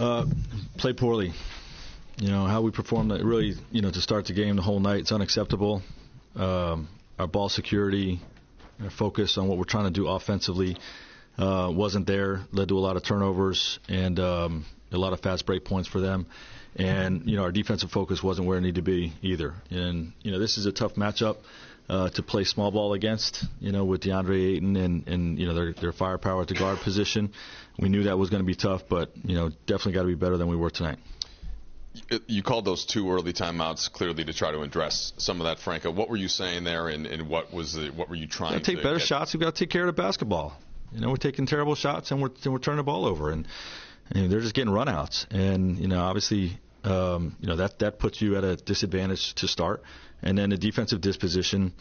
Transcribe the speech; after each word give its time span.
Uh, 0.00 0.24
play 0.78 0.94
poorly. 0.94 1.30
You 2.16 2.28
know 2.28 2.46
how 2.46 2.62
we 2.62 2.70
performed. 2.70 3.12
Really, 3.12 3.54
you 3.70 3.82
know, 3.82 3.90
to 3.90 4.00
start 4.00 4.24
the 4.24 4.32
game 4.32 4.56
the 4.56 4.62
whole 4.62 4.80
night, 4.80 5.00
it's 5.00 5.12
unacceptable. 5.12 5.82
Um, 6.34 6.88
our 7.18 7.26
ball 7.26 7.50
security, 7.50 8.18
our 8.82 8.88
focus 8.88 9.36
on 9.36 9.46
what 9.46 9.58
we're 9.58 9.64
trying 9.64 9.84
to 9.84 9.90
do 9.90 10.08
offensively, 10.08 10.78
uh, 11.36 11.70
wasn't 11.70 12.06
there. 12.06 12.46
Led 12.50 12.68
to 12.68 12.78
a 12.78 12.80
lot 12.80 12.96
of 12.96 13.04
turnovers 13.04 13.78
and 13.90 14.18
um, 14.18 14.64
a 14.92 14.98
lot 14.98 15.12
of 15.12 15.20
fast 15.20 15.46
break 15.46 15.64
points 15.64 15.88
for 15.88 16.00
them. 16.00 16.26
And 16.76 17.28
you 17.28 17.36
know 17.36 17.42
our 17.42 17.52
defensive 17.52 17.90
focus 17.90 18.22
wasn't 18.22 18.46
where 18.46 18.58
it 18.58 18.60
needed 18.60 18.76
to 18.76 18.82
be 18.82 19.12
either. 19.22 19.54
And 19.70 20.12
you 20.22 20.30
know 20.30 20.38
this 20.38 20.56
is 20.56 20.66
a 20.66 20.72
tough 20.72 20.94
matchup 20.94 21.38
uh, 21.88 22.10
to 22.10 22.22
play 22.22 22.44
small 22.44 22.70
ball 22.70 22.92
against. 22.92 23.44
You 23.60 23.72
know 23.72 23.84
with 23.84 24.02
DeAndre 24.02 24.56
Ayton 24.56 24.76
and 24.76 25.08
and 25.08 25.38
you 25.38 25.46
know 25.46 25.54
their 25.54 25.72
their 25.72 25.92
firepower 25.92 26.42
at 26.42 26.48
the 26.48 26.54
guard 26.54 26.78
position. 26.78 27.32
We 27.78 27.88
knew 27.88 28.04
that 28.04 28.18
was 28.18 28.30
going 28.30 28.42
to 28.42 28.46
be 28.46 28.54
tough, 28.54 28.82
but 28.88 29.10
you 29.24 29.34
know 29.34 29.50
definitely 29.66 29.92
got 29.92 30.02
to 30.02 30.08
be 30.08 30.14
better 30.14 30.36
than 30.36 30.48
we 30.48 30.56
were 30.56 30.70
tonight. 30.70 30.98
You 32.28 32.44
called 32.44 32.64
those 32.64 32.84
two 32.84 33.10
early 33.10 33.32
timeouts 33.32 33.90
clearly 33.90 34.24
to 34.24 34.32
try 34.32 34.52
to 34.52 34.60
address 34.60 35.12
some 35.16 35.40
of 35.40 35.46
that, 35.46 35.58
Franco. 35.58 35.90
What 35.90 36.08
were 36.08 36.16
you 36.16 36.28
saying 36.28 36.62
there, 36.62 36.86
and, 36.86 37.04
and 37.04 37.28
what 37.28 37.52
was 37.52 37.72
the, 37.72 37.88
what 37.88 38.08
were 38.08 38.14
you 38.14 38.28
trying 38.28 38.52
to 38.52 38.60
take 38.60 38.80
better 38.80 38.98
get? 38.98 39.08
shots? 39.08 39.34
We've 39.34 39.40
got 39.40 39.56
to 39.56 39.64
take 39.64 39.70
care 39.70 39.88
of 39.88 39.94
the 39.94 40.00
basketball. 40.00 40.56
You 40.92 41.00
know, 41.00 41.10
we're 41.10 41.16
taking 41.16 41.46
terrible 41.46 41.74
shots 41.74 42.12
and 42.12 42.22
we're 42.22 42.30
and 42.44 42.52
we're 42.52 42.60
turning 42.60 42.78
the 42.78 42.84
ball 42.84 43.06
over, 43.06 43.32
and, 43.32 43.46
and 44.10 44.30
they're 44.30 44.40
just 44.40 44.54
getting 44.54 44.72
runouts. 44.72 45.26
And 45.30 45.78
you 45.78 45.88
know, 45.88 46.00
obviously, 46.00 46.58
um, 46.84 47.36
you 47.40 47.48
know 47.48 47.56
that 47.56 47.78
that 47.80 47.98
puts 47.98 48.20
you 48.20 48.36
at 48.36 48.44
a 48.44 48.56
disadvantage 48.56 49.34
to 49.36 49.48
start. 49.48 49.82
And 50.22 50.36
then 50.36 50.50
the 50.50 50.58
defensive 50.58 51.00
disposition 51.00 51.72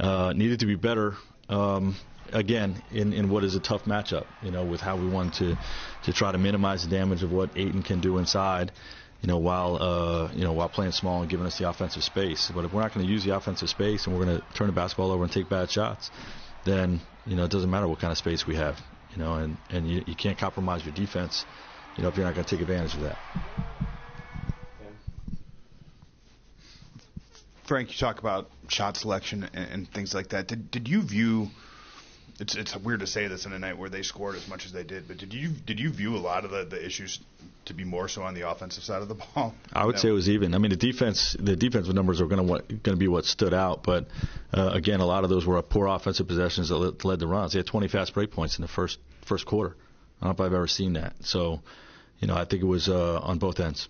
uh, 0.00 0.32
needed 0.34 0.60
to 0.60 0.66
be 0.66 0.76
better. 0.76 1.14
Um, 1.48 1.96
again, 2.32 2.82
in, 2.90 3.12
in 3.12 3.28
what 3.28 3.44
is 3.44 3.54
a 3.54 3.60
tough 3.60 3.84
matchup, 3.84 4.26
you 4.42 4.50
know, 4.50 4.64
with 4.64 4.80
how 4.80 4.96
we 4.96 5.06
want 5.06 5.34
to 5.34 5.56
to 6.04 6.12
try 6.12 6.32
to 6.32 6.38
minimize 6.38 6.84
the 6.84 6.90
damage 6.90 7.22
of 7.22 7.30
what 7.32 7.50
Ayton 7.56 7.82
can 7.82 8.00
do 8.00 8.18
inside, 8.18 8.72
you 9.20 9.28
know, 9.28 9.38
while 9.38 9.76
uh, 9.80 10.32
you 10.34 10.44
know 10.44 10.52
while 10.52 10.68
playing 10.68 10.92
small 10.92 11.20
and 11.20 11.30
giving 11.30 11.46
us 11.46 11.58
the 11.58 11.68
offensive 11.68 12.02
space. 12.02 12.50
But 12.54 12.64
if 12.64 12.72
we're 12.72 12.82
not 12.82 12.94
going 12.94 13.06
to 13.06 13.12
use 13.12 13.24
the 13.24 13.36
offensive 13.36 13.68
space 13.68 14.06
and 14.06 14.16
we're 14.16 14.24
going 14.24 14.38
to 14.38 14.44
turn 14.54 14.68
the 14.68 14.72
basketball 14.72 15.12
over 15.12 15.24
and 15.24 15.32
take 15.32 15.48
bad 15.48 15.70
shots, 15.70 16.10
then 16.64 17.00
you 17.26 17.36
know 17.36 17.44
it 17.44 17.50
doesn't 17.50 17.70
matter 17.70 17.88
what 17.88 18.00
kind 18.00 18.10
of 18.10 18.18
space 18.18 18.46
we 18.46 18.56
have, 18.56 18.80
you 19.12 19.18
know, 19.22 19.34
and 19.34 19.58
and 19.70 19.86
you, 19.86 20.02
you 20.06 20.16
can't 20.16 20.38
compromise 20.38 20.84
your 20.84 20.92
defense, 20.92 21.44
you 21.94 22.02
know, 22.02 22.08
if 22.08 22.16
you're 22.16 22.24
not 22.24 22.34
going 22.34 22.44
to 22.44 22.50
take 22.50 22.62
advantage 22.62 22.94
of 22.94 23.02
that. 23.02 23.18
Frank, 27.64 27.90
you 27.90 27.96
talk 27.96 28.18
about 28.18 28.50
shot 28.68 28.96
selection 28.96 29.48
and, 29.54 29.70
and 29.70 29.90
things 29.90 30.14
like 30.14 30.30
that. 30.30 30.46
Did 30.48 30.70
did 30.70 30.88
you 30.88 31.02
view? 31.02 31.50
It's 32.40 32.54
it's 32.56 32.74
weird 32.76 33.00
to 33.00 33.06
say 33.06 33.28
this 33.28 33.46
in 33.46 33.52
a 33.52 33.58
night 33.58 33.76
where 33.78 33.90
they 33.90 34.02
scored 34.02 34.36
as 34.36 34.48
much 34.48 34.66
as 34.66 34.72
they 34.72 34.82
did, 34.84 35.06
but 35.06 35.18
did 35.18 35.32
you 35.34 35.50
did 35.50 35.78
you 35.78 35.90
view 35.90 36.16
a 36.16 36.18
lot 36.18 36.44
of 36.44 36.50
the, 36.50 36.64
the 36.64 36.84
issues 36.84 37.20
to 37.66 37.74
be 37.74 37.84
more 37.84 38.08
so 38.08 38.22
on 38.22 38.34
the 38.34 38.48
offensive 38.48 38.82
side 38.82 39.02
of 39.02 39.08
the 39.08 39.14
ball? 39.14 39.54
I 39.72 39.84
would 39.84 39.96
No. 39.96 40.00
say 40.00 40.08
it 40.08 40.12
was 40.12 40.28
even. 40.28 40.54
I 40.54 40.58
mean, 40.58 40.70
the 40.70 40.76
defense, 40.76 41.36
the 41.38 41.54
defensive 41.56 41.94
numbers 41.94 42.20
are 42.20 42.26
going 42.26 42.44
to 42.46 42.52
going 42.74 42.82
to 42.82 42.96
be 42.96 43.06
what 43.08 43.24
stood 43.26 43.54
out, 43.54 43.82
but 43.84 44.06
uh, 44.52 44.70
again, 44.72 45.00
a 45.00 45.06
lot 45.06 45.24
of 45.24 45.30
those 45.30 45.46
were 45.46 45.60
poor 45.62 45.86
offensive 45.86 46.26
possessions 46.26 46.70
that 46.70 46.76
led, 46.76 47.04
led 47.04 47.18
the 47.20 47.26
runs. 47.26 47.52
They 47.52 47.58
had 47.60 47.66
20 47.66 47.88
fast 47.88 48.14
break 48.14 48.30
points 48.32 48.56
in 48.58 48.62
the 48.62 48.68
first 48.68 48.98
first 49.26 49.46
quarter. 49.46 49.76
I 50.20 50.26
don't 50.26 50.38
know 50.38 50.44
if 50.44 50.48
I've 50.50 50.54
ever 50.56 50.66
seen 50.68 50.94
that. 50.94 51.14
So, 51.20 51.60
you 52.18 52.28
know, 52.28 52.34
I 52.34 52.44
think 52.44 52.62
it 52.62 52.66
was 52.66 52.88
uh, 52.88 53.20
on 53.22 53.38
both 53.38 53.60
ends. 53.60 53.88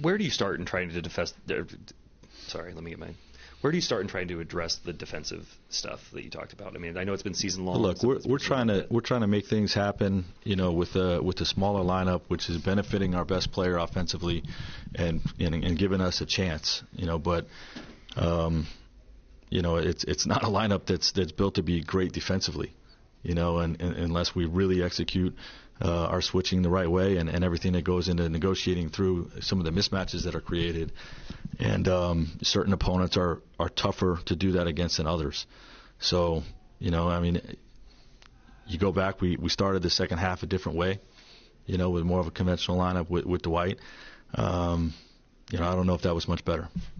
Where 0.00 0.18
do 0.18 0.24
you 0.24 0.30
start 0.30 0.58
in 0.58 0.66
trying 0.66 0.90
to 0.90 1.02
defend? 1.02 1.32
Uh, 1.50 1.62
sorry, 2.48 2.72
let 2.74 2.82
me 2.82 2.90
get 2.90 2.98
mine. 2.98 3.14
Where 3.62 3.70
do 3.70 3.78
you 3.78 3.82
start 3.82 4.02
in 4.02 4.08
trying 4.08 4.26
to 4.28 4.40
address 4.40 4.80
the 4.84 4.92
defensive 4.92 5.48
stuff 5.68 6.00
that 6.12 6.24
you 6.24 6.30
talked 6.30 6.52
about? 6.52 6.74
I 6.74 6.78
mean, 6.78 6.96
I 6.96 7.04
know 7.04 7.12
it's 7.12 7.22
been 7.22 7.34
season 7.34 7.64
long. 7.64 7.80
Look, 7.80 8.02
we're 8.02 8.18
we're 8.24 8.38
trying 8.38 8.66
to 8.66 8.88
we're 8.90 9.02
trying 9.02 9.20
to 9.20 9.28
make 9.28 9.46
things 9.46 9.72
happen, 9.72 10.24
you 10.42 10.56
know, 10.56 10.72
with 10.72 10.96
a 10.96 11.22
with 11.22 11.40
a 11.40 11.46
smaller 11.46 11.84
lineup, 11.84 12.22
which 12.26 12.50
is 12.50 12.58
benefiting 12.58 13.14
our 13.14 13.24
best 13.24 13.52
player 13.52 13.76
offensively, 13.76 14.42
and 14.96 15.22
and, 15.38 15.54
and 15.54 15.78
giving 15.78 16.00
us 16.00 16.20
a 16.20 16.26
chance, 16.26 16.82
you 16.92 17.06
know. 17.06 17.20
But, 17.20 17.46
um, 18.16 18.66
you 19.48 19.62
know, 19.62 19.76
it's 19.76 20.02
it's 20.04 20.26
not 20.26 20.42
a 20.42 20.48
lineup 20.48 20.86
that's 20.86 21.12
that's 21.12 21.30
built 21.30 21.54
to 21.54 21.62
be 21.62 21.82
great 21.82 22.10
defensively, 22.10 22.74
you 23.22 23.34
know, 23.34 23.58
and, 23.58 23.80
and 23.80 23.96
unless 23.96 24.34
we 24.34 24.44
really 24.44 24.82
execute 24.82 25.34
uh, 25.80 26.06
our 26.06 26.22
switching 26.22 26.62
the 26.62 26.70
right 26.70 26.90
way 26.90 27.16
and, 27.16 27.28
and 27.28 27.44
everything 27.44 27.72
that 27.72 27.82
goes 27.82 28.08
into 28.08 28.28
negotiating 28.28 28.88
through 28.88 29.30
some 29.40 29.58
of 29.58 29.64
the 29.64 29.70
mismatches 29.70 30.24
that 30.24 30.34
are 30.34 30.40
created, 30.40 30.92
and 31.58 31.88
um, 31.88 32.38
certain 32.42 32.72
opponents 32.72 33.16
are 33.16 33.40
are 33.58 33.68
tougher 33.68 34.20
to 34.26 34.36
do 34.36 34.52
that 34.52 34.66
against 34.66 34.98
than 34.98 35.06
others. 35.06 35.46
So, 35.98 36.42
you 36.78 36.90
know, 36.90 37.08
I 37.08 37.20
mean, 37.20 37.40
you 38.66 38.78
go 38.78 38.92
back, 38.92 39.20
we, 39.20 39.36
we 39.36 39.48
started 39.48 39.82
the 39.82 39.90
second 39.90 40.18
half 40.18 40.42
a 40.42 40.46
different 40.46 40.78
way, 40.78 41.00
you 41.66 41.78
know, 41.78 41.90
with 41.90 42.04
more 42.04 42.20
of 42.20 42.26
a 42.26 42.30
conventional 42.30 42.78
lineup 42.78 43.08
with, 43.08 43.24
with 43.24 43.42
Dwight. 43.42 43.78
Um, 44.34 44.94
you 45.50 45.58
know, 45.58 45.68
I 45.68 45.74
don't 45.74 45.86
know 45.86 45.94
if 45.94 46.02
that 46.02 46.14
was 46.14 46.26
much 46.26 46.44
better. 46.44 46.68